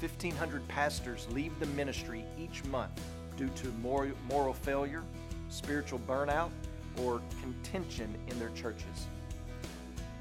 [0.00, 3.00] 1,500 pastors leave the ministry each month
[3.36, 3.72] due to
[4.28, 5.02] moral failure,
[5.48, 6.50] spiritual burnout,
[7.02, 9.06] or contention in their churches.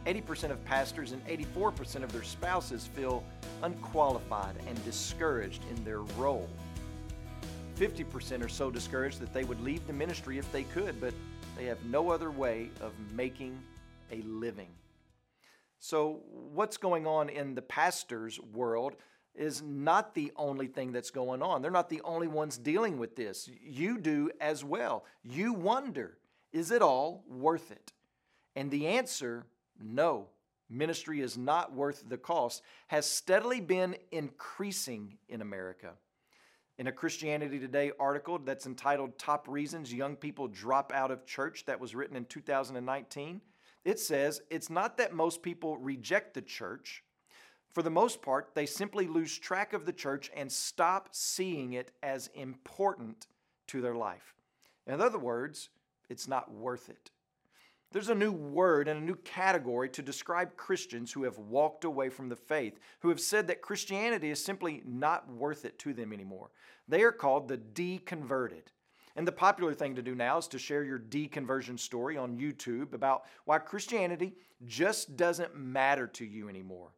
[0.05, 3.23] 80% of pastors and 84% of their spouses feel
[3.63, 6.47] unqualified and discouraged in their role.
[7.75, 11.13] 50% are so discouraged that they would leave the ministry if they could, but
[11.57, 13.57] they have no other way of making
[14.11, 14.69] a living.
[15.79, 16.21] So,
[16.53, 18.95] what's going on in the pastor's world
[19.37, 21.61] is not the only thing that's going on.
[21.61, 23.49] They're not the only ones dealing with this.
[23.63, 25.05] You do as well.
[25.23, 26.17] You wonder,
[26.51, 27.93] is it all worth it?
[28.55, 29.45] And the answer,
[29.81, 30.27] no.
[30.69, 35.91] Ministry is not worth the cost, has steadily been increasing in America.
[36.77, 41.65] In a Christianity Today article that's entitled Top Reasons Young People Drop Out of Church,
[41.65, 43.41] that was written in 2019,
[43.85, 47.03] it says it's not that most people reject the church.
[47.75, 51.91] For the most part, they simply lose track of the church and stop seeing it
[52.01, 53.27] as important
[53.67, 54.33] to their life.
[54.87, 55.67] In other words,
[56.07, 57.11] it's not worth it.
[57.91, 62.07] There's a new word and a new category to describe Christians who have walked away
[62.07, 66.13] from the faith, who have said that Christianity is simply not worth it to them
[66.13, 66.51] anymore.
[66.87, 68.67] They are called the deconverted.
[69.17, 72.93] And the popular thing to do now is to share your deconversion story on YouTube
[72.93, 76.93] about why Christianity just doesn't matter to you anymore.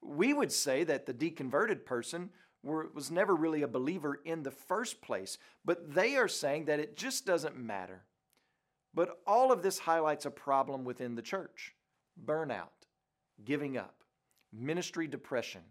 [0.00, 2.30] We would say that the deconverted person
[2.62, 6.80] were, was never really a believer in the first place, but they are saying that
[6.80, 8.04] it just doesn't matter.
[8.94, 11.74] But all of this highlights a problem within the church
[12.24, 12.86] burnout,
[13.44, 14.02] giving up,
[14.52, 15.62] ministry depression.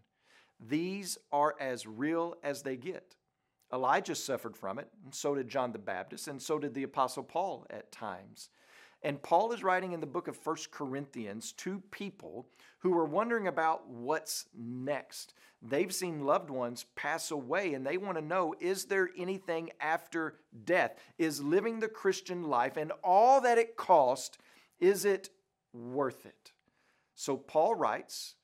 [0.60, 3.16] These are as real as they get.
[3.72, 7.22] Elijah suffered from it, and so did John the Baptist, and so did the Apostle
[7.22, 8.48] Paul at times.
[9.02, 12.46] And Paul is writing in the book of First Corinthians to people
[12.80, 15.34] who are wondering about what's next.
[15.62, 20.36] They've seen loved ones pass away and they want to know is there anything after
[20.64, 20.96] death?
[21.16, 24.38] Is living the Christian life and all that it cost,
[24.80, 25.30] is it
[25.72, 26.52] worth it?
[27.14, 28.34] So Paul writes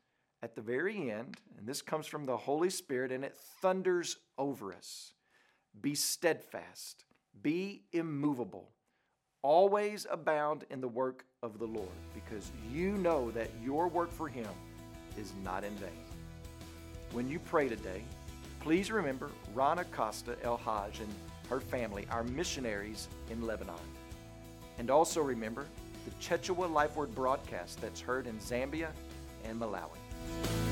[0.43, 4.73] at the very end, and this comes from the Holy Spirit and it thunders over
[4.73, 5.15] us
[5.81, 7.05] be steadfast,
[7.43, 8.71] be immovable,
[9.45, 14.27] always abound in the work of the Lord, because you know that your work for
[14.27, 14.49] Him
[15.19, 15.91] is not in vain.
[17.13, 18.03] When you pray today,
[18.61, 21.15] please remember Rana Costa El Hajj and
[21.51, 23.77] her family, our missionaries in Lebanon.
[24.79, 25.67] And also remember
[26.07, 28.89] the Chichewa Life Word broadcast that's heard in Zambia
[29.45, 30.64] and Malawi.